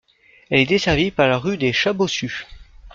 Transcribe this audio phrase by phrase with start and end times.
[0.49, 2.47] Elle est desservie par la Rue des Chats-Bossus.